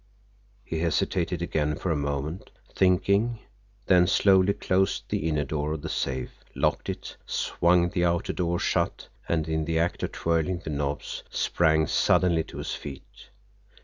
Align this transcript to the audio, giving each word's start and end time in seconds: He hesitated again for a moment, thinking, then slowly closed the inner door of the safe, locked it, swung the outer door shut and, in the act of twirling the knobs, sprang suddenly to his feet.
He 0.63 0.79
hesitated 0.79 1.43
again 1.43 1.75
for 1.75 1.91
a 1.91 1.95
moment, 1.95 2.49
thinking, 2.75 3.37
then 3.85 4.07
slowly 4.07 4.53
closed 4.53 5.03
the 5.09 5.27
inner 5.29 5.43
door 5.43 5.73
of 5.73 5.83
the 5.83 5.89
safe, 5.89 6.43
locked 6.55 6.89
it, 6.89 7.17
swung 7.27 7.89
the 7.89 8.03
outer 8.05 8.33
door 8.33 8.57
shut 8.57 9.09
and, 9.29 9.47
in 9.47 9.65
the 9.65 9.77
act 9.77 10.01
of 10.01 10.11
twirling 10.11 10.57
the 10.63 10.71
knobs, 10.71 11.21
sprang 11.29 11.85
suddenly 11.85 12.43
to 12.45 12.57
his 12.57 12.73
feet. 12.73 13.29